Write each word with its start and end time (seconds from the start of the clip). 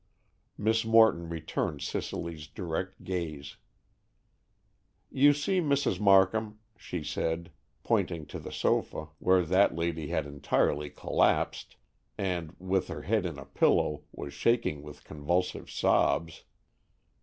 Miss 0.57 0.83
Morton 0.83 1.29
returned 1.29 1.83
Cicely's 1.83 2.47
direct 2.47 3.03
gaze. 3.03 3.57
"You 5.11 5.31
see 5.31 5.59
Mrs. 5.61 5.99
Markham," 5.99 6.57
she 6.75 7.03
said, 7.03 7.51
pointing 7.83 8.25
to 8.25 8.39
the 8.39 8.51
sofa, 8.51 9.09
where 9.19 9.43
that 9.45 9.75
lady 9.75 10.07
had 10.07 10.25
entirely 10.25 10.89
collapsed, 10.89 11.75
and, 12.17 12.55
with 12.57 12.87
her 12.87 13.03
head 13.03 13.27
in 13.27 13.37
a 13.37 13.45
pillow, 13.45 14.01
was 14.11 14.33
shaking 14.33 14.81
with 14.81 15.03
convulsive 15.03 15.69
sobs. 15.69 16.45